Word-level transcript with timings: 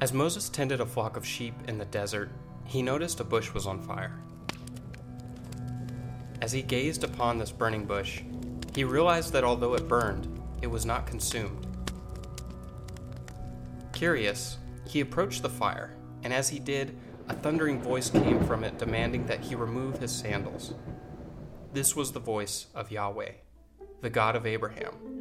As 0.00 0.14
Moses 0.14 0.48
tended 0.48 0.80
a 0.80 0.86
flock 0.86 1.18
of 1.18 1.26
sheep 1.26 1.52
in 1.68 1.76
the 1.76 1.84
desert, 1.84 2.30
he 2.64 2.80
noticed 2.80 3.20
a 3.20 3.24
bush 3.24 3.52
was 3.52 3.66
on 3.66 3.82
fire. 3.82 4.18
As 6.40 6.52
he 6.52 6.62
gazed 6.62 7.04
upon 7.04 7.36
this 7.36 7.52
burning 7.52 7.84
bush, 7.84 8.22
he 8.74 8.82
realized 8.82 9.34
that 9.34 9.44
although 9.44 9.74
it 9.74 9.88
burned, 9.88 10.40
it 10.62 10.68
was 10.68 10.86
not 10.86 11.06
consumed. 11.06 11.66
Curious, 13.92 14.56
he 14.88 15.00
approached 15.00 15.42
the 15.42 15.50
fire, 15.50 15.94
and 16.22 16.32
as 16.32 16.48
he 16.48 16.58
did, 16.58 16.96
a 17.28 17.34
thundering 17.34 17.82
voice 17.82 18.08
came 18.08 18.42
from 18.44 18.64
it 18.64 18.78
demanding 18.78 19.26
that 19.26 19.40
he 19.40 19.54
remove 19.54 19.98
his 19.98 20.10
sandals. 20.10 20.72
This 21.74 21.94
was 21.94 22.12
the 22.12 22.20
voice 22.20 22.68
of 22.74 22.90
Yahweh, 22.90 23.32
the 24.00 24.10
God 24.10 24.34
of 24.34 24.46
Abraham. 24.46 25.19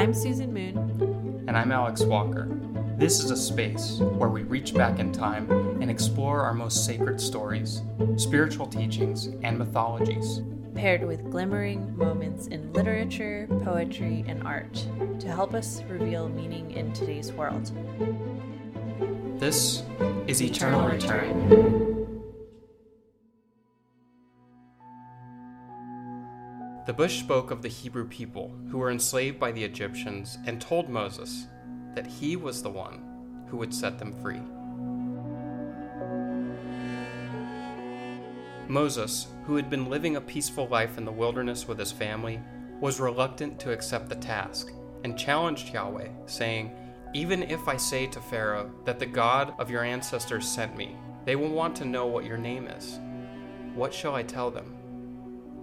I'm 0.00 0.14
Susan 0.14 0.54
Moon. 0.54 1.44
And 1.46 1.54
I'm 1.54 1.70
Alex 1.70 2.00
Walker. 2.00 2.48
This 2.96 3.22
is 3.22 3.30
a 3.30 3.36
space 3.36 3.98
where 3.98 4.30
we 4.30 4.44
reach 4.44 4.72
back 4.72 4.98
in 4.98 5.12
time 5.12 5.50
and 5.82 5.90
explore 5.90 6.40
our 6.40 6.54
most 6.54 6.86
sacred 6.86 7.20
stories, 7.20 7.82
spiritual 8.16 8.66
teachings, 8.66 9.26
and 9.42 9.58
mythologies. 9.58 10.40
Paired 10.74 11.06
with 11.06 11.30
glimmering 11.30 11.94
moments 11.98 12.46
in 12.46 12.72
literature, 12.72 13.46
poetry, 13.62 14.24
and 14.26 14.42
art 14.42 14.72
to 15.18 15.28
help 15.28 15.52
us 15.52 15.82
reveal 15.86 16.30
meaning 16.30 16.70
in 16.70 16.94
today's 16.94 17.30
world. 17.32 17.70
This 19.38 19.82
is 20.26 20.40
Eternal 20.40 20.88
Return. 20.88 21.89
The 26.90 26.94
bush 26.94 27.20
spoke 27.20 27.52
of 27.52 27.62
the 27.62 27.68
Hebrew 27.68 28.08
people 28.08 28.52
who 28.68 28.78
were 28.78 28.90
enslaved 28.90 29.38
by 29.38 29.52
the 29.52 29.62
Egyptians 29.62 30.38
and 30.44 30.60
told 30.60 30.88
Moses 30.88 31.46
that 31.94 32.04
he 32.04 32.34
was 32.34 32.64
the 32.64 32.68
one 32.68 33.44
who 33.46 33.58
would 33.58 33.72
set 33.72 33.96
them 33.96 34.12
free. 34.20 34.40
Moses, 38.66 39.28
who 39.44 39.54
had 39.54 39.70
been 39.70 39.88
living 39.88 40.16
a 40.16 40.20
peaceful 40.20 40.66
life 40.66 40.98
in 40.98 41.04
the 41.04 41.12
wilderness 41.12 41.68
with 41.68 41.78
his 41.78 41.92
family, 41.92 42.40
was 42.80 42.98
reluctant 42.98 43.60
to 43.60 43.70
accept 43.70 44.08
the 44.08 44.16
task 44.16 44.72
and 45.04 45.16
challenged 45.16 45.72
Yahweh, 45.72 46.08
saying, 46.26 46.72
Even 47.14 47.44
if 47.44 47.68
I 47.68 47.76
say 47.76 48.08
to 48.08 48.20
Pharaoh 48.20 48.68
that 48.84 48.98
the 48.98 49.06
God 49.06 49.54
of 49.60 49.70
your 49.70 49.84
ancestors 49.84 50.48
sent 50.48 50.76
me, 50.76 50.96
they 51.24 51.36
will 51.36 51.50
want 51.50 51.76
to 51.76 51.84
know 51.84 52.06
what 52.08 52.24
your 52.24 52.36
name 52.36 52.66
is. 52.66 52.98
What 53.76 53.94
shall 53.94 54.16
I 54.16 54.24
tell 54.24 54.50
them? 54.50 54.74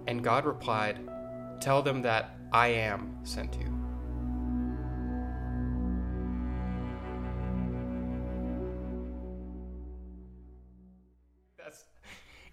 And 0.06 0.24
God 0.24 0.46
replied, 0.46 0.98
Tell 1.60 1.82
them 1.82 2.02
that 2.02 2.36
I 2.52 2.68
am 2.68 3.18
sent 3.24 3.56
you. 3.56 3.74
That's 11.58 11.84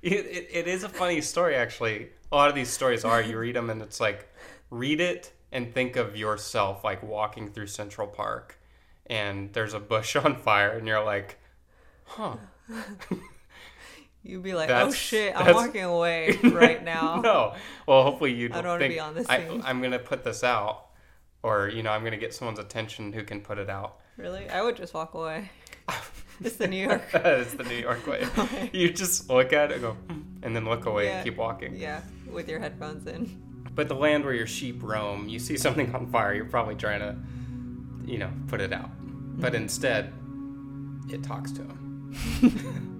it, 0.02 0.14
it, 0.14 0.48
it 0.52 0.68
is 0.68 0.84
a 0.84 0.90
funny 0.90 1.22
story 1.22 1.56
actually. 1.56 2.10
A 2.32 2.36
lot 2.36 2.50
of 2.50 2.56
these 2.56 2.70
stories 2.70 3.06
are 3.06 3.22
you 3.22 3.38
read 3.38 3.56
them 3.56 3.70
and 3.70 3.82
it's 3.82 4.00
like 4.00 4.28
read 4.70 5.00
it 5.00 5.32
and 5.52 5.74
think 5.74 5.96
of 5.96 6.18
yourself 6.18 6.84
like 6.84 7.02
walking 7.04 7.52
through 7.52 7.68
Central 7.68 8.08
Park 8.08 8.60
and 9.06 9.54
there's 9.54 9.74
a 9.74 9.80
bush 9.80 10.16
on 10.24 10.36
fire 10.36 10.72
and 10.72 10.88
you're 10.88 11.04
like, 11.04 11.40
"Huh." 12.06 12.38
You'd 14.28 14.42
be 14.44 14.56
like, 14.56 14.72
oh 14.72 14.92
shit, 14.92 15.34
I'm 15.40 15.54
walking 15.54 15.84
away 15.84 16.38
right 16.44 16.84
now. 16.84 17.18
no. 17.24 17.54
Well, 17.88 18.02
hopefully 18.04 18.34
you. 18.34 18.48
I 18.52 18.62
don't 18.62 18.66
wanna 18.66 18.88
be 18.90 19.00
on 19.00 19.14
this 19.14 19.28
I, 19.30 19.48
scene. 19.48 19.62
I'm 19.64 19.82
gonna 19.84 20.00
put 20.00 20.24
this 20.24 20.44
out, 20.44 20.88
or 21.44 21.70
you 21.70 21.84
know, 21.84 21.92
I'm 21.92 22.04
gonna 22.04 22.18
get 22.18 22.34
someone's 22.34 22.58
attention 22.60 23.14
who 23.14 23.24
can 23.24 23.40
put 23.42 23.60
it 23.60 23.70
out. 23.70 24.00
Really? 24.18 24.50
I 24.50 24.62
would 24.64 24.76
just 24.76 24.94
walk 24.94 25.14
away. 25.14 25.52
It's 26.42 26.58
the 26.58 26.68
New 26.68 26.86
York. 26.86 27.04
it's 27.14 27.54
the 27.54 27.64
New 27.64 27.78
York 27.78 28.06
way. 28.08 28.28
you 28.74 28.92
just 28.92 29.30
look 29.30 29.54
at 29.54 29.72
it, 29.72 29.76
and 29.76 29.82
go, 29.84 29.92
"Hmm," 29.94 30.20
and 30.44 30.54
then 30.54 30.66
look 30.66 30.86
away 30.86 31.06
Yeah. 31.06 31.16
and 31.18 31.24
keep 31.24 31.38
walking. 31.38 31.78
Yeah, 31.78 32.02
with 32.30 32.50
your 32.50 32.60
headphones 32.60 33.08
in. 33.08 33.42
But 33.74 33.88
the 33.88 33.96
land 33.96 34.26
where 34.26 34.34
your 34.34 34.46
sheep 34.46 34.84
roam, 34.84 35.30
you 35.30 35.40
see 35.40 35.56
something 35.56 35.96
on 35.96 36.08
fire, 36.12 36.34
you're 36.34 36.44
probably 36.44 36.76
trying 36.76 37.00
to, 37.00 37.16
you 38.12 38.18
know, 38.18 38.32
put 38.48 38.60
it 38.60 38.74
out. 38.74 38.90
But 39.40 39.54
Mm-hmm. 39.54 39.64
instead, 39.64 40.12
it 41.10 41.24
talks 41.24 41.54
to 41.54 41.62
him. 41.62 42.95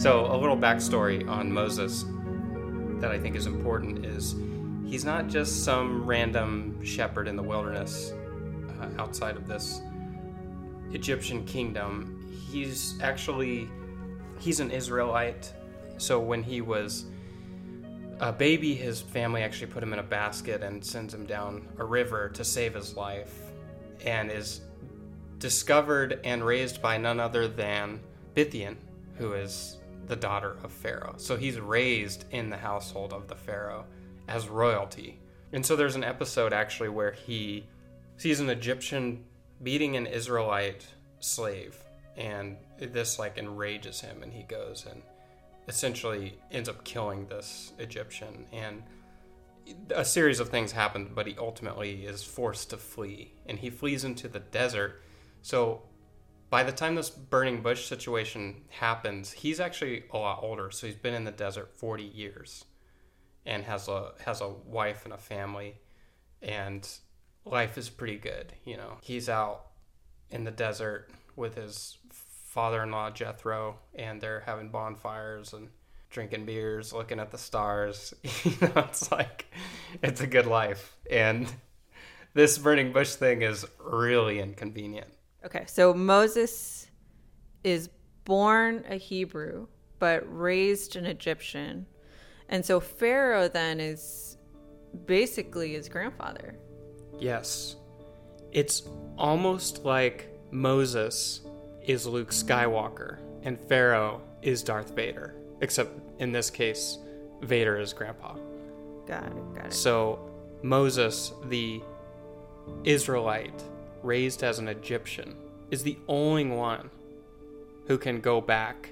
So, 0.00 0.32
a 0.32 0.36
little 0.36 0.56
backstory 0.56 1.28
on 1.28 1.52
Moses 1.52 2.06
that 3.00 3.10
I 3.10 3.18
think 3.18 3.36
is 3.36 3.44
important 3.44 4.06
is 4.06 4.34
he's 4.86 5.04
not 5.04 5.26
just 5.28 5.62
some 5.62 6.06
random 6.06 6.82
shepherd 6.82 7.28
in 7.28 7.36
the 7.36 7.42
wilderness 7.42 8.14
uh, 8.80 8.88
outside 8.98 9.36
of 9.36 9.46
this 9.46 9.82
Egyptian 10.92 11.44
kingdom. 11.44 12.26
He's 12.50 12.98
actually 13.02 13.68
he's 14.38 14.58
an 14.58 14.70
Israelite. 14.70 15.52
So 15.98 16.18
when 16.18 16.42
he 16.42 16.62
was 16.62 17.04
a 18.20 18.32
baby, 18.32 18.74
his 18.74 19.02
family 19.02 19.42
actually 19.42 19.66
put 19.66 19.82
him 19.82 19.92
in 19.92 19.98
a 19.98 20.02
basket 20.02 20.62
and 20.62 20.82
sends 20.82 21.12
him 21.12 21.26
down 21.26 21.68
a 21.76 21.84
river 21.84 22.30
to 22.30 22.42
save 22.42 22.72
his 22.72 22.96
life, 22.96 23.38
and 24.06 24.30
is 24.30 24.62
discovered 25.38 26.20
and 26.24 26.42
raised 26.42 26.80
by 26.80 26.96
none 26.96 27.20
other 27.20 27.46
than 27.46 28.00
Bithian, 28.34 28.76
who 29.18 29.34
is 29.34 29.76
the 30.10 30.16
daughter 30.16 30.56
of 30.64 30.72
Pharaoh. 30.72 31.14
So 31.18 31.36
he's 31.36 31.60
raised 31.60 32.24
in 32.32 32.50
the 32.50 32.56
household 32.56 33.12
of 33.12 33.28
the 33.28 33.36
Pharaoh 33.36 33.86
as 34.26 34.48
royalty. 34.48 35.20
And 35.52 35.64
so 35.64 35.76
there's 35.76 35.94
an 35.94 36.02
episode 36.02 36.52
actually 36.52 36.88
where 36.88 37.12
he 37.12 37.64
sees 38.16 38.40
an 38.40 38.50
Egyptian 38.50 39.24
beating 39.62 39.96
an 39.96 40.06
Israelite 40.06 40.84
slave, 41.20 41.76
and 42.16 42.56
this 42.78 43.20
like 43.20 43.38
enrages 43.38 44.00
him, 44.00 44.24
and 44.24 44.32
he 44.32 44.42
goes 44.42 44.84
and 44.90 45.00
essentially 45.68 46.34
ends 46.50 46.68
up 46.68 46.82
killing 46.84 47.26
this 47.26 47.72
Egyptian. 47.78 48.46
And 48.52 48.82
a 49.94 50.04
series 50.04 50.40
of 50.40 50.48
things 50.48 50.72
happen, 50.72 51.12
but 51.14 51.28
he 51.28 51.36
ultimately 51.38 52.04
is 52.04 52.24
forced 52.24 52.70
to 52.70 52.76
flee, 52.78 53.32
and 53.46 53.60
he 53.60 53.70
flees 53.70 54.02
into 54.02 54.26
the 54.26 54.40
desert. 54.40 55.02
So 55.42 55.82
by 56.50 56.64
the 56.64 56.72
time 56.72 56.96
this 56.96 57.10
burning 57.10 57.62
bush 57.62 57.86
situation 57.86 58.62
happens, 58.68 59.30
he's 59.30 59.60
actually 59.60 60.04
a 60.10 60.18
lot 60.18 60.40
older. 60.42 60.70
So 60.72 60.88
he's 60.88 60.96
been 60.96 61.14
in 61.14 61.24
the 61.24 61.30
desert 61.30 61.72
40 61.76 62.02
years 62.02 62.64
and 63.46 63.64
has 63.64 63.88
a 63.88 64.12
has 64.24 64.40
a 64.40 64.48
wife 64.48 65.04
and 65.04 65.14
a 65.14 65.18
family 65.18 65.76
and 66.42 66.86
life 67.44 67.78
is 67.78 67.88
pretty 67.88 68.16
good, 68.16 68.52
you 68.64 68.76
know. 68.76 68.98
He's 69.00 69.28
out 69.28 69.66
in 70.30 70.44
the 70.44 70.50
desert 70.50 71.08
with 71.36 71.54
his 71.54 71.96
father-in-law 72.10 73.12
Jethro 73.12 73.76
and 73.94 74.20
they're 74.20 74.40
having 74.40 74.70
bonfires 74.70 75.52
and 75.52 75.68
drinking 76.10 76.46
beers, 76.46 76.92
looking 76.92 77.20
at 77.20 77.30
the 77.30 77.38
stars. 77.38 78.12
you 78.44 78.52
know, 78.60 78.72
it's 78.88 79.12
like 79.12 79.46
it's 80.02 80.20
a 80.20 80.26
good 80.26 80.46
life. 80.46 80.96
And 81.08 81.52
this 82.34 82.58
burning 82.58 82.92
bush 82.92 83.14
thing 83.14 83.42
is 83.42 83.64
really 83.78 84.40
inconvenient. 84.40 85.08
Okay, 85.44 85.64
so 85.66 85.94
Moses 85.94 86.90
is 87.64 87.88
born 88.24 88.84
a 88.88 88.96
Hebrew, 88.96 89.66
but 89.98 90.22
raised 90.26 90.96
an 90.96 91.06
Egyptian. 91.06 91.86
And 92.48 92.64
so 92.64 92.80
Pharaoh 92.80 93.48
then 93.48 93.80
is 93.80 94.36
basically 95.06 95.72
his 95.74 95.88
grandfather. 95.88 96.56
Yes. 97.18 97.76
It's 98.52 98.82
almost 99.16 99.84
like 99.84 100.28
Moses 100.50 101.42
is 101.82 102.06
Luke 102.06 102.30
Skywalker 102.30 103.18
and 103.42 103.58
Pharaoh 103.58 104.20
is 104.42 104.62
Darth 104.62 104.94
Vader, 104.94 105.34
except 105.60 105.98
in 106.20 106.32
this 106.32 106.50
case, 106.50 106.98
Vader 107.42 107.78
is 107.78 107.92
grandpa. 107.92 108.34
Got 109.06 109.26
it, 109.26 109.54
got 109.54 109.66
it. 109.66 109.72
So 109.72 110.18
Moses, 110.62 111.32
the 111.44 111.80
Israelite 112.84 113.62
raised 114.02 114.42
as 114.42 114.58
an 114.58 114.68
Egyptian, 114.68 115.36
is 115.70 115.82
the 115.82 115.98
only 116.08 116.46
one 116.46 116.90
who 117.86 117.98
can 117.98 118.20
go 118.20 118.40
back 118.40 118.90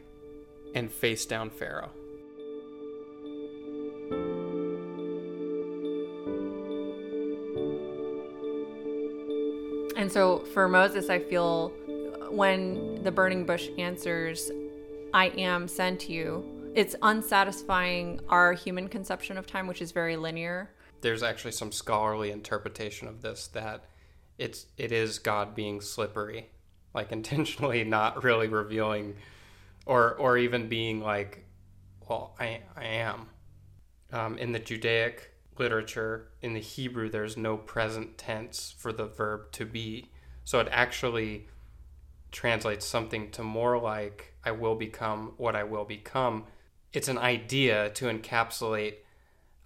and 0.74 0.90
face 0.90 1.26
down 1.26 1.50
Pharaoh. 1.50 1.90
And 9.96 10.12
so 10.12 10.38
for 10.54 10.68
Moses, 10.68 11.10
I 11.10 11.18
feel 11.18 11.68
when 12.30 13.02
the 13.02 13.10
burning 13.10 13.44
bush 13.44 13.68
answers, 13.78 14.50
I 15.12 15.26
am 15.28 15.66
sent 15.66 16.00
to 16.00 16.12
you, 16.12 16.44
it's 16.74 16.94
unsatisfying 17.02 18.20
our 18.28 18.52
human 18.52 18.88
conception 18.88 19.36
of 19.36 19.46
time, 19.46 19.66
which 19.66 19.82
is 19.82 19.90
very 19.90 20.16
linear. 20.16 20.70
There's 21.00 21.22
actually 21.22 21.52
some 21.52 21.72
scholarly 21.72 22.30
interpretation 22.30 23.08
of 23.08 23.22
this 23.22 23.48
that 23.48 23.84
it's 24.38 24.66
it 24.76 24.92
is 24.92 25.18
God 25.18 25.54
being 25.54 25.80
slippery, 25.80 26.50
like 26.94 27.12
intentionally 27.12 27.84
not 27.84 28.24
really 28.24 28.48
revealing 28.48 29.16
or 29.86 30.14
or 30.14 30.38
even 30.38 30.68
being 30.68 31.00
like, 31.00 31.44
well, 32.08 32.34
I 32.38 32.60
I 32.76 32.84
am. 32.84 33.28
Um, 34.10 34.38
in 34.38 34.52
the 34.52 34.58
Judaic 34.58 35.32
literature, 35.58 36.28
in 36.40 36.54
the 36.54 36.60
Hebrew, 36.60 37.10
there's 37.10 37.36
no 37.36 37.56
present 37.56 38.16
tense 38.16 38.74
for 38.78 38.92
the 38.92 39.06
verb 39.06 39.52
to 39.52 39.66
be. 39.66 40.10
So 40.44 40.60
it 40.60 40.68
actually 40.70 41.48
translates 42.30 42.86
something 42.86 43.30
to 43.32 43.42
more 43.42 43.78
like, 43.78 44.34
I 44.44 44.52
will 44.52 44.76
become 44.76 45.34
what 45.36 45.54
I 45.54 45.64
will 45.64 45.84
become. 45.84 46.44
It's 46.94 47.08
an 47.08 47.18
idea 47.18 47.90
to 47.90 48.06
encapsulate 48.06 48.94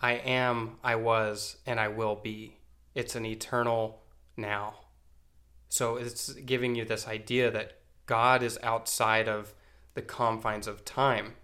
I 0.02 0.14
am, 0.14 0.78
I 0.82 0.96
was, 0.96 1.58
and 1.64 1.78
I 1.78 1.86
will 1.86 2.16
be. 2.16 2.56
It's 2.92 3.14
an 3.14 3.24
eternal 3.24 4.01
now. 4.36 4.74
So 5.68 5.96
it's 5.96 6.32
giving 6.32 6.74
you 6.74 6.84
this 6.84 7.08
idea 7.08 7.50
that 7.50 7.78
God 8.06 8.42
is 8.42 8.58
outside 8.62 9.28
of 9.28 9.54
the 9.94 10.02
confines 10.02 10.66
of 10.66 10.84
time. 10.84 11.34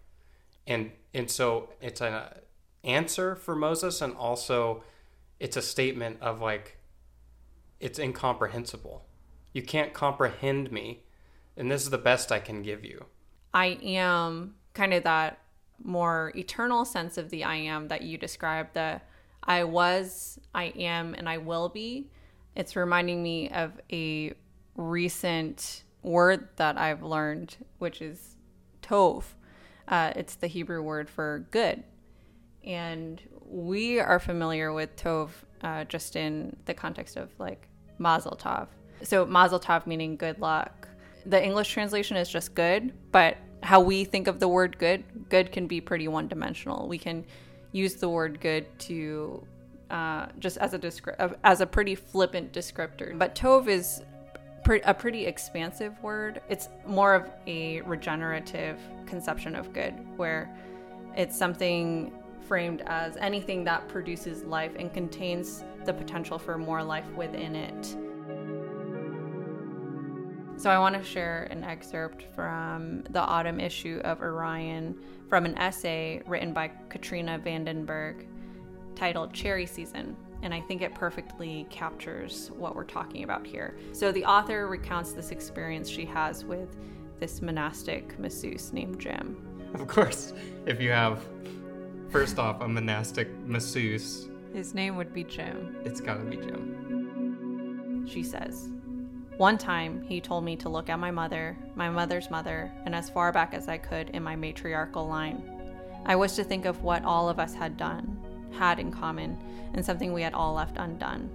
And 0.66 0.92
and 1.14 1.30
so 1.30 1.70
it's 1.80 2.00
an 2.00 2.12
uh, 2.12 2.34
answer 2.84 3.34
for 3.34 3.56
Moses 3.56 4.00
and 4.02 4.14
also 4.14 4.84
it's 5.40 5.56
a 5.56 5.62
statement 5.62 6.18
of 6.20 6.40
like 6.40 6.76
it's 7.80 7.98
incomprehensible. 7.98 9.06
You 9.52 9.62
can't 9.62 9.94
comprehend 9.94 10.70
me 10.70 11.04
and 11.56 11.70
this 11.70 11.82
is 11.82 11.90
the 11.90 11.98
best 11.98 12.30
I 12.30 12.38
can 12.38 12.62
give 12.62 12.84
you. 12.84 13.06
I 13.54 13.78
am 13.82 14.54
kind 14.74 14.92
of 14.92 15.04
that 15.04 15.40
more 15.82 16.32
eternal 16.36 16.84
sense 16.84 17.16
of 17.18 17.30
the 17.30 17.44
I 17.44 17.56
am 17.56 17.88
that 17.88 18.02
you 18.02 18.18
described 18.18 18.74
the 18.74 19.00
I 19.42 19.64
was, 19.64 20.38
I 20.54 20.64
am, 20.76 21.14
and 21.14 21.28
I 21.28 21.38
will 21.38 21.68
be. 21.70 22.10
It's 22.58 22.74
reminding 22.74 23.22
me 23.22 23.48
of 23.50 23.80
a 23.92 24.32
recent 24.74 25.84
word 26.02 26.48
that 26.56 26.76
I've 26.76 27.04
learned, 27.04 27.56
which 27.78 28.02
is 28.02 28.34
tov. 28.82 29.22
Uh, 29.86 30.12
it's 30.16 30.34
the 30.34 30.48
Hebrew 30.48 30.82
word 30.82 31.08
for 31.08 31.46
good. 31.52 31.84
And 32.64 33.22
we 33.46 34.00
are 34.00 34.18
familiar 34.18 34.72
with 34.72 34.96
tov 34.96 35.30
uh, 35.62 35.84
just 35.84 36.16
in 36.16 36.56
the 36.64 36.74
context 36.74 37.16
of 37.16 37.30
like 37.38 37.68
mazel 37.98 38.36
tov. 38.36 38.66
So 39.04 39.24
mazel 39.24 39.60
tov 39.60 39.86
meaning 39.86 40.16
good 40.16 40.40
luck. 40.40 40.88
The 41.26 41.40
English 41.40 41.72
translation 41.72 42.16
is 42.16 42.28
just 42.28 42.56
good, 42.56 42.92
but 43.12 43.36
how 43.62 43.78
we 43.80 44.02
think 44.02 44.26
of 44.26 44.40
the 44.40 44.48
word 44.48 44.76
good, 44.78 45.04
good 45.28 45.52
can 45.52 45.68
be 45.68 45.80
pretty 45.80 46.08
one 46.08 46.26
dimensional. 46.26 46.88
We 46.88 46.98
can 46.98 47.24
use 47.70 47.94
the 47.94 48.08
word 48.08 48.40
good 48.40 48.66
to 48.80 49.46
uh, 49.90 50.26
just 50.38 50.58
as 50.58 50.74
a 50.74 50.78
descri- 50.78 51.34
as 51.44 51.60
a 51.60 51.66
pretty 51.66 51.94
flippant 51.94 52.52
descriptor. 52.52 53.18
But 53.18 53.34
tov 53.34 53.68
is 53.68 54.02
pre- 54.64 54.82
a 54.82 54.94
pretty 54.94 55.26
expansive 55.26 56.00
word. 56.02 56.40
It's 56.48 56.68
more 56.86 57.14
of 57.14 57.30
a 57.46 57.80
regenerative 57.82 58.78
conception 59.06 59.54
of 59.54 59.72
good, 59.72 59.94
where 60.16 60.54
it's 61.16 61.36
something 61.36 62.12
framed 62.46 62.82
as 62.86 63.16
anything 63.16 63.64
that 63.64 63.88
produces 63.88 64.44
life 64.44 64.72
and 64.78 64.92
contains 64.92 65.64
the 65.84 65.92
potential 65.92 66.38
for 66.38 66.58
more 66.58 66.82
life 66.82 67.08
within 67.16 67.56
it. 67.56 67.96
So, 70.56 70.70
I 70.70 70.78
want 70.78 70.96
to 70.96 71.04
share 71.04 71.46
an 71.50 71.62
excerpt 71.62 72.24
from 72.34 73.04
the 73.10 73.20
autumn 73.20 73.60
issue 73.60 74.00
of 74.04 74.20
Orion 74.20 74.98
from 75.28 75.46
an 75.46 75.56
essay 75.56 76.20
written 76.26 76.52
by 76.52 76.72
Katrina 76.88 77.38
Vandenberg 77.38 78.26
titled 78.98 79.32
Cherry 79.32 79.64
Season. 79.64 80.16
And 80.42 80.52
I 80.52 80.60
think 80.60 80.82
it 80.82 80.94
perfectly 80.94 81.66
captures 81.70 82.50
what 82.56 82.74
we're 82.74 82.84
talking 82.84 83.24
about 83.24 83.46
here. 83.46 83.78
So, 83.92 84.12
the 84.12 84.24
author 84.24 84.68
recounts 84.68 85.12
this 85.12 85.30
experience 85.30 85.88
she 85.88 86.04
has 86.06 86.44
with 86.44 86.76
this 87.18 87.40
monastic 87.42 88.18
masseuse 88.18 88.72
named 88.72 89.00
Jim. 89.00 89.70
Of 89.74 89.86
course, 89.88 90.32
if 90.66 90.80
you 90.80 90.90
have, 90.90 91.24
first 92.10 92.38
off, 92.38 92.60
a 92.60 92.68
monastic 92.68 93.28
masseuse, 93.44 94.28
his 94.54 94.74
name 94.74 94.96
would 94.96 95.12
be 95.12 95.24
Jim. 95.24 95.76
It's 95.84 96.00
gotta 96.00 96.24
be 96.24 96.36
Jim. 96.36 98.06
She 98.08 98.22
says, 98.22 98.70
one 99.36 99.58
time, 99.58 100.02
he 100.02 100.20
told 100.20 100.42
me 100.42 100.56
to 100.56 100.68
look 100.68 100.88
at 100.88 100.98
my 100.98 101.10
mother, 101.10 101.56
my 101.76 101.90
mother's 101.90 102.30
mother, 102.30 102.72
and 102.84 102.94
as 102.94 103.10
far 103.10 103.30
back 103.30 103.54
as 103.54 103.68
I 103.68 103.78
could 103.78 104.10
in 104.10 104.22
my 104.22 104.34
matriarchal 104.34 105.06
line. 105.06 105.42
I 106.06 106.16
was 106.16 106.34
to 106.36 106.44
think 106.44 106.64
of 106.64 106.82
what 106.82 107.04
all 107.04 107.28
of 107.28 107.38
us 107.38 107.54
had 107.54 107.76
done, 107.76 108.18
had 108.52 108.78
in 108.78 108.90
common, 108.90 109.38
and 109.74 109.84
something 109.84 110.12
we 110.12 110.22
had 110.22 110.34
all 110.34 110.54
left 110.54 110.76
undone. 110.78 111.30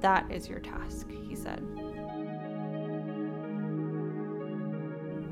That 0.00 0.30
is 0.30 0.48
your 0.48 0.60
task, 0.60 1.08
he 1.28 1.34
said. 1.34 1.62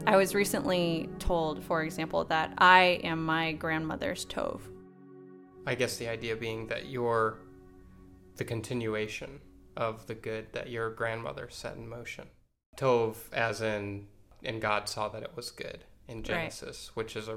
I 0.06 0.16
was 0.16 0.34
recently 0.34 1.08
told, 1.18 1.62
for 1.62 1.82
example, 1.82 2.24
that 2.24 2.52
I 2.58 3.00
am 3.04 3.24
my 3.24 3.52
grandmother's 3.52 4.26
Tov. 4.26 4.60
I 5.64 5.76
guess 5.76 5.96
the 5.96 6.08
idea 6.08 6.34
being 6.34 6.66
that 6.66 6.86
you're 6.86 7.38
the 8.36 8.44
continuation 8.44 9.40
of 9.76 10.06
the 10.06 10.14
good 10.14 10.52
that 10.52 10.70
your 10.70 10.90
grandmother 10.90 11.48
set 11.50 11.76
in 11.76 11.88
motion. 11.88 12.24
Tov, 12.76 13.32
as 13.32 13.60
in, 13.60 14.06
and 14.42 14.60
God 14.60 14.88
saw 14.88 15.08
that 15.08 15.22
it 15.22 15.32
was 15.36 15.50
good 15.50 15.84
in 16.08 16.22
Genesis, 16.22 16.90
right. 16.90 16.96
which 16.96 17.14
is 17.14 17.28
a 17.28 17.36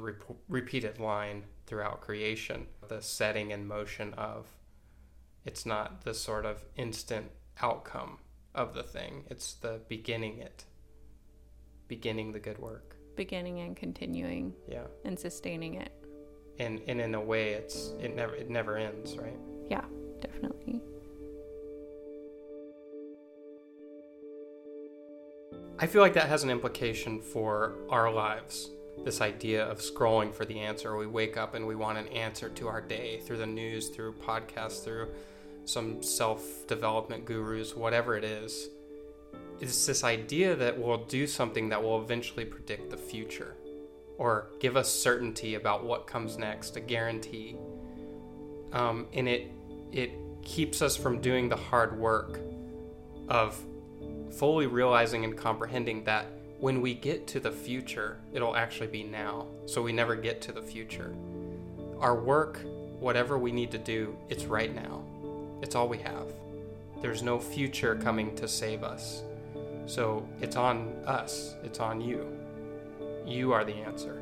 repeated 0.50 1.00
line 1.00 1.44
throughout 1.66 2.02
creation. 2.02 2.68
The 2.88 3.02
setting 3.02 3.52
in 3.52 3.68
motion 3.68 4.14
of 4.14 4.48
it's 5.44 5.66
not 5.66 6.04
the 6.04 6.14
sort 6.14 6.46
of 6.46 6.66
instant 6.76 7.32
outcome 7.62 8.20
of 8.54 8.74
the 8.74 8.84
thing, 8.84 9.26
it's 9.30 9.54
the 9.54 9.82
beginning 9.88 10.40
it, 10.40 10.66
beginning 11.88 12.32
the 12.32 12.40
good 12.40 12.58
work. 12.58 12.96
Beginning 13.16 13.60
and 13.60 13.76
continuing. 13.76 14.54
Yeah. 14.68 14.86
And 15.04 15.20
sustaining 15.20 15.76
it. 15.76 15.92
And, 16.58 16.82
and 16.88 17.02
in 17.02 17.16
a 17.16 17.22
way, 17.22 17.54
it's 17.54 17.92
it 18.00 18.16
never 18.16 18.34
it 18.34 18.50
never 18.50 18.78
ends, 18.78 19.18
right? 19.18 19.38
Yeah, 19.70 19.84
definitely. 20.22 20.82
I 25.78 25.88
feel 25.88 26.02
like 26.02 26.14
that 26.14 26.30
has 26.30 26.44
an 26.44 26.50
implication 26.50 27.22
for 27.22 27.74
our 27.90 28.10
lives. 28.10 28.70
This 29.04 29.22
idea 29.22 29.66
of 29.66 29.80
scrolling 29.80 30.34
for 30.34 30.46
the 30.46 30.60
answer. 30.60 30.96
We 30.96 31.08
wake 31.08 31.38
up 31.38 31.54
and 31.54 31.68
we 31.68 31.76
want 31.76 31.98
an 31.98 32.08
answer 32.08 32.50
to 32.50 32.68
our 32.68 32.82
day 32.82 33.20
through 33.20 33.38
the 33.38 33.46
news, 33.46 33.90
through 33.90 34.14
podcasts, 34.14 34.84
through 34.84 35.10
some 35.66 36.02
self 36.02 36.66
development 36.68 37.26
gurus, 37.26 37.76
whatever 37.76 38.16
it 38.16 38.24
is. 38.24 38.70
It's 39.60 39.86
this 39.86 40.04
idea 40.04 40.56
that 40.56 40.78
we'll 40.80 41.06
do 41.06 41.28
something 41.28 41.70
that 41.70 41.82
will 41.82 42.02
eventually 42.02 42.46
predict 42.46 42.90
the 42.90 42.98
future 42.98 43.56
or 44.18 44.50
give 44.60 44.78
us 44.78 44.92
certainty 44.92 45.56
about 45.56 45.86
what 45.86 46.08
comes 46.08 46.38
next, 46.38 46.76
a 46.78 46.80
guarantee. 46.80 47.58
Um, 48.72 49.08
and 49.14 49.28
it, 49.28 49.52
it 49.92 50.12
keeps 50.42 50.82
us 50.82 50.96
from 50.96 51.22
doing 51.22 51.50
the 51.50 51.56
hard 51.56 51.98
work 51.98 52.40
of 53.28 53.60
fully 54.38 54.68
realizing 54.68 55.24
and 55.24 55.38
comprehending 55.38 56.04
that 56.06 56.28
when 56.60 56.82
we 56.82 56.94
get 56.94 57.28
to 57.28 57.40
the 57.40 57.52
future, 57.52 58.18
it'll 58.34 58.56
actually 58.56 58.88
be 58.88 59.04
now. 59.04 59.48
So 59.66 59.82
we 59.82 59.92
never 59.92 60.16
get 60.16 60.42
to 60.44 60.52
the 60.52 60.62
future. 60.62 61.14
Our 62.00 62.16
work, 62.16 62.60
whatever 63.00 63.38
we 63.38 63.52
need 63.52 63.72
to 63.72 63.78
do, 63.78 64.16
it's 64.30 64.46
right 64.46 64.74
now. 64.74 65.04
It's 65.62 65.76
all 65.76 65.88
we 65.88 66.00
have. 66.00 66.28
There's 67.02 67.22
no 67.22 67.40
future 67.40 67.96
coming 67.96 68.36
to 68.36 68.48
save 68.48 68.84
us. 68.84 69.24
So 69.86 70.28
it's 70.42 70.56
on 70.56 70.88
us, 71.06 71.56
it's 71.64 71.80
on 71.80 72.02
you. 72.02 72.28
You 73.26 73.52
are 73.54 73.64
the 73.64 73.74
answer. 73.74 74.22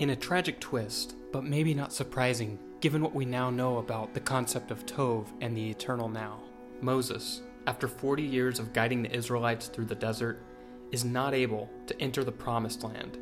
In 0.00 0.08
a 0.08 0.16
tragic 0.16 0.58
twist, 0.60 1.14
but 1.30 1.44
maybe 1.44 1.74
not 1.74 1.92
surprising 1.92 2.58
given 2.80 3.02
what 3.02 3.14
we 3.14 3.26
now 3.26 3.50
know 3.50 3.76
about 3.76 4.14
the 4.14 4.20
concept 4.20 4.70
of 4.70 4.86
Tov 4.86 5.26
and 5.42 5.54
the 5.54 5.68
eternal 5.68 6.08
now, 6.08 6.40
Moses, 6.80 7.42
after 7.66 7.86
40 7.86 8.22
years 8.22 8.58
of 8.58 8.72
guiding 8.72 9.02
the 9.02 9.14
Israelites 9.14 9.66
through 9.66 9.84
the 9.84 9.94
desert, 9.94 10.42
is 10.90 11.04
not 11.04 11.34
able 11.34 11.68
to 11.86 12.00
enter 12.00 12.24
the 12.24 12.32
promised 12.32 12.82
land, 12.82 13.18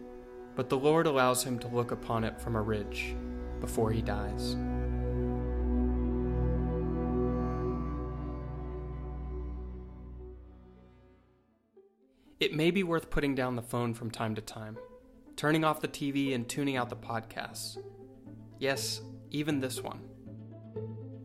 but 0.55 0.69
the 0.69 0.79
Lord 0.79 1.09
allows 1.09 1.43
him 1.43 1.59
to 1.59 1.67
look 1.67 1.91
upon 1.91 2.23
it 2.23 2.41
from 2.41 2.55
a 2.55 2.63
ridge 2.63 3.17
before 3.59 3.91
he 3.91 4.01
dies. 4.01 4.55
It 12.39 12.55
may 12.55 12.71
be 12.71 12.85
worth 12.85 13.11
putting 13.11 13.35
down 13.35 13.57
the 13.57 13.63
phone 13.63 13.95
from 13.95 14.13
time 14.13 14.37
to 14.37 14.41
time 14.41 14.79
turning 15.39 15.63
off 15.63 15.81
the 15.81 15.87
TV 15.87 16.35
and 16.35 16.49
tuning 16.49 16.77
out 16.77 16.91
the 16.91 16.97
podcasts. 16.97 17.79
Yes, 18.59 19.01
even 19.31 19.61
this 19.61 19.81
one. 19.81 20.01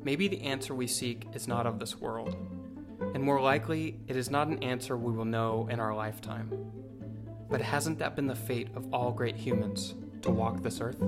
Maybe 0.04 0.28
the 0.28 0.44
answer 0.44 0.76
we 0.76 0.86
seek 0.86 1.26
is 1.34 1.48
not 1.48 1.66
of 1.66 1.80
this 1.80 2.00
world, 2.00 2.38
and 3.16 3.24
more 3.24 3.42
likely, 3.42 4.00
it 4.08 4.16
is 4.16 4.30
not 4.30 4.50
an 4.50 4.62
answer 4.64 4.96
we 4.96 5.12
will 5.12 5.26
know 5.26 5.68
in 5.72 5.80
our 5.80 5.96
lifetime. 5.96 6.52
But 7.50 7.60
hasn't 7.62 7.98
that 8.00 8.16
been 8.16 8.28
the 8.28 8.36
fate 8.36 8.68
of 8.76 8.94
all 8.94 9.12
great 9.12 9.36
humans 9.36 9.96
to 10.22 10.30
walk 10.30 10.62
this 10.62 10.80
earth? 10.80 11.02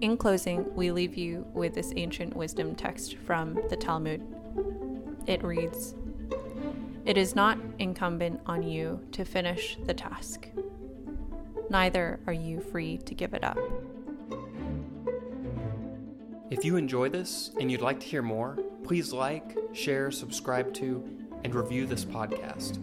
In 0.00 0.16
closing, 0.16 0.74
we 0.74 0.90
leave 0.90 1.14
you 1.14 1.46
with 1.52 1.74
this 1.74 1.92
ancient 1.94 2.34
wisdom 2.34 2.74
text 2.74 3.16
from 3.18 3.60
the 3.68 3.76
Talmud. 3.76 4.22
It 5.26 5.44
reads 5.44 5.94
It 7.04 7.18
is 7.18 7.34
not 7.34 7.58
incumbent 7.78 8.40
on 8.46 8.62
you 8.62 9.00
to 9.12 9.24
finish 9.24 9.76
the 9.84 9.94
task, 9.94 10.48
neither 11.68 12.18
are 12.26 12.32
you 12.32 12.60
free 12.60 12.98
to 12.98 13.14
give 13.14 13.34
it 13.34 13.44
up. 13.44 13.58
If 16.50 16.64
you 16.64 16.76
enjoy 16.76 17.08
this 17.08 17.50
and 17.60 17.70
you'd 17.70 17.80
like 17.80 18.00
to 18.00 18.06
hear 18.06 18.22
more, 18.22 18.58
please 18.84 19.12
like, 19.12 19.56
share, 19.72 20.10
subscribe 20.10 20.72
to, 20.74 21.02
and 21.42 21.54
review 21.54 21.86
this 21.86 22.04
podcast. 22.04 22.78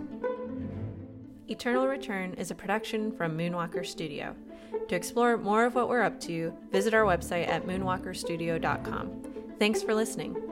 Eternal 1.49 1.87
Return 1.87 2.33
is 2.35 2.51
a 2.51 2.55
production 2.55 3.11
from 3.11 3.37
Moonwalker 3.37 3.85
Studio. 3.85 4.35
To 4.87 4.95
explore 4.95 5.37
more 5.37 5.65
of 5.65 5.75
what 5.75 5.89
we're 5.89 6.01
up 6.01 6.19
to, 6.21 6.53
visit 6.71 6.93
our 6.93 7.03
website 7.05 7.47
at 7.47 7.65
moonwalkerstudio.com. 7.65 9.23
Thanks 9.57 9.81
for 9.81 9.93
listening. 9.93 10.50